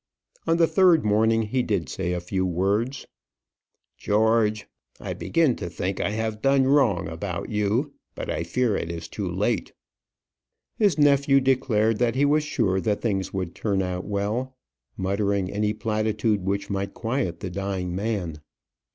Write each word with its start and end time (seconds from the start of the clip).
On 0.47 0.57
the 0.57 0.65
third 0.65 1.05
morning, 1.05 1.43
he 1.43 1.61
did 1.61 1.87
say 1.87 2.11
a 2.11 2.19
few 2.19 2.43
words: 2.43 3.05
"George, 3.99 4.65
I 4.99 5.13
begin 5.13 5.55
to 5.57 5.69
think 5.69 5.99
I 6.01 6.09
have 6.09 6.41
done 6.41 6.63
wrong 6.65 7.07
about 7.07 7.49
you; 7.51 7.93
but 8.15 8.27
I 8.27 8.43
fear 8.43 8.75
it 8.75 8.89
is 8.89 9.07
too 9.07 9.29
late." 9.31 9.73
His 10.75 10.97
nephew 10.97 11.39
declared 11.39 11.99
that 11.99 12.15
he 12.15 12.25
was 12.25 12.43
sure 12.43 12.81
that 12.81 12.99
things 13.03 13.31
would 13.31 13.53
turn 13.53 13.83
out 13.83 14.05
well, 14.07 14.57
muttering 14.97 15.51
any 15.51 15.71
platitude 15.71 16.41
which 16.47 16.67
might 16.71 16.95
quiet 16.95 17.39
the 17.41 17.51
dying 17.51 17.93
man. 17.95 18.39